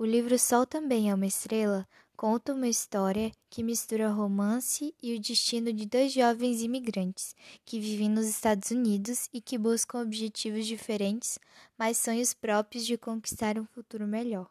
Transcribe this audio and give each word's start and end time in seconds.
O 0.00 0.04
livro 0.06 0.38
Sol 0.38 0.64
também 0.64 1.10
é 1.10 1.14
uma 1.14 1.26
estrela 1.26 1.86
conta 2.16 2.54
uma 2.54 2.66
história 2.68 3.30
que 3.50 3.62
mistura 3.62 4.08
romance 4.08 4.94
e 5.02 5.14
o 5.14 5.20
destino 5.20 5.70
de 5.74 5.84
dois 5.84 6.10
jovens 6.10 6.62
imigrantes 6.62 7.36
que 7.66 7.78
vivem 7.78 8.08
nos 8.08 8.24
Estados 8.24 8.70
Unidos 8.70 9.28
e 9.30 9.42
que 9.42 9.58
buscam 9.58 10.00
objetivos 10.00 10.64
diferentes, 10.64 11.38
mas 11.76 11.98
sonhos 11.98 12.32
próprios 12.32 12.86
de 12.86 12.96
conquistar 12.96 13.58
um 13.58 13.66
futuro 13.66 14.06
melhor. 14.06 14.48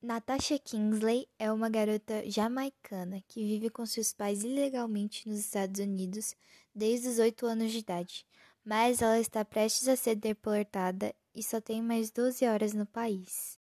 Natasha 0.00 0.58
Kingsley 0.58 1.28
é 1.38 1.52
uma 1.52 1.68
garota 1.68 2.22
jamaicana 2.24 3.22
que 3.28 3.44
vive 3.44 3.68
com 3.68 3.84
seus 3.84 4.14
pais 4.14 4.44
ilegalmente 4.44 5.28
nos 5.28 5.40
Estados 5.40 5.78
Unidos 5.78 6.34
desde 6.74 7.08
os 7.08 7.18
8 7.18 7.44
anos 7.44 7.70
de 7.70 7.80
idade, 7.80 8.24
mas 8.64 9.02
ela 9.02 9.20
está 9.20 9.44
prestes 9.44 9.88
a 9.88 9.94
ser 9.94 10.14
deportada 10.14 11.14
e 11.34 11.42
só 11.42 11.60
tem 11.60 11.82
mais 11.82 12.10
12 12.10 12.46
horas 12.46 12.72
no 12.72 12.86
país. 12.86 13.58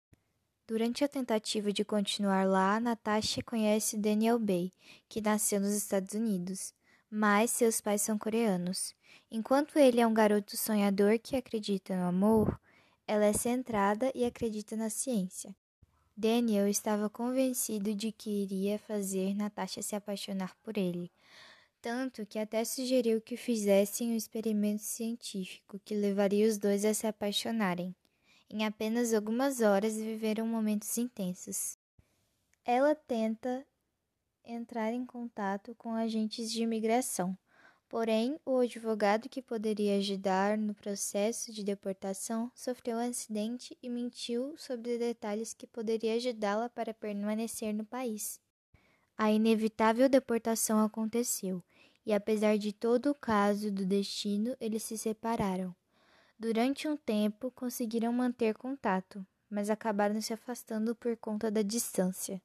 Durante 0.70 1.02
a 1.02 1.08
tentativa 1.08 1.72
de 1.72 1.84
continuar 1.84 2.46
lá, 2.46 2.78
Natasha 2.78 3.42
conhece 3.42 3.96
Daniel 3.96 4.38
Bay, 4.38 4.72
que 5.08 5.20
nasceu 5.20 5.60
nos 5.60 5.72
Estados 5.72 6.14
Unidos, 6.14 6.72
mas 7.10 7.50
seus 7.50 7.80
pais 7.80 8.02
são 8.02 8.16
coreanos. 8.16 8.94
Enquanto 9.32 9.80
ele 9.80 10.00
é 10.00 10.06
um 10.06 10.14
garoto 10.14 10.56
sonhador 10.56 11.18
que 11.18 11.34
acredita 11.34 11.96
no 11.96 12.04
amor, 12.04 12.56
ela 13.04 13.24
é 13.24 13.32
centrada 13.32 14.12
e 14.14 14.24
acredita 14.24 14.76
na 14.76 14.88
ciência. 14.88 15.56
Daniel 16.16 16.68
estava 16.68 17.10
convencido 17.10 17.92
de 17.92 18.12
que 18.12 18.30
iria 18.30 18.78
fazer 18.78 19.34
Natasha 19.34 19.82
se 19.82 19.96
apaixonar 19.96 20.54
por 20.62 20.78
ele, 20.78 21.10
tanto 21.82 22.24
que 22.24 22.38
até 22.38 22.64
sugeriu 22.64 23.20
que 23.20 23.36
fizessem 23.36 24.12
um 24.12 24.16
experimento 24.16 24.84
científico 24.84 25.80
que 25.84 25.96
levaria 25.96 26.46
os 26.46 26.58
dois 26.58 26.84
a 26.84 26.94
se 26.94 27.08
apaixonarem. 27.08 27.92
Em 28.52 28.66
apenas 28.66 29.14
algumas 29.14 29.60
horas 29.60 29.96
viveram 29.96 30.44
momentos 30.44 30.98
intensos. 30.98 31.78
Ela 32.64 32.96
tenta 32.96 33.64
entrar 34.44 34.92
em 34.92 35.06
contato 35.06 35.72
com 35.76 35.94
agentes 35.94 36.50
de 36.50 36.64
imigração, 36.64 37.38
porém, 37.88 38.40
o 38.44 38.58
advogado 38.58 39.28
que 39.28 39.40
poderia 39.40 39.98
ajudar 39.98 40.58
no 40.58 40.74
processo 40.74 41.52
de 41.52 41.62
deportação 41.62 42.50
sofreu 42.52 42.96
um 42.96 43.08
acidente 43.08 43.78
e 43.80 43.88
mentiu 43.88 44.56
sobre 44.58 44.98
detalhes 44.98 45.54
que 45.54 45.66
poderia 45.66 46.14
ajudá-la 46.14 46.68
para 46.68 46.92
permanecer 46.92 47.72
no 47.72 47.84
país. 47.84 48.40
A 49.16 49.30
inevitável 49.30 50.08
deportação 50.08 50.82
aconteceu, 50.82 51.62
e 52.04 52.12
apesar 52.12 52.58
de 52.58 52.72
todo 52.72 53.10
o 53.10 53.14
caso 53.14 53.70
do 53.70 53.86
destino, 53.86 54.56
eles 54.58 54.82
se 54.82 54.98
separaram. 54.98 55.72
Durante 56.42 56.88
um 56.88 56.96
tempo 56.96 57.50
conseguiram 57.50 58.10
manter 58.14 58.56
contato, 58.56 59.26
mas 59.50 59.68
acabaram 59.68 60.18
se 60.22 60.32
afastando 60.32 60.96
por 60.96 61.14
conta 61.18 61.50
da 61.50 61.60
distância. 61.60 62.40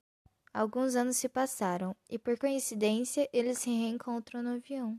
Alguns 0.54 0.98
anos 0.98 1.16
se 1.16 1.30
passaram 1.30 1.96
e, 2.10 2.20
por 2.20 2.38
coincidência, 2.38 3.30
eles 3.32 3.60
se 3.60 3.70
reencontram 3.70 4.44
no 4.44 4.56
avião. 4.56 4.94